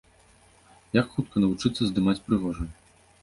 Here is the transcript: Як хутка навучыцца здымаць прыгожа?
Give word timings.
Як 0.99 1.07
хутка 1.17 1.35
навучыцца 1.45 1.81
здымаць 1.91 2.21
прыгожа? 2.29 2.65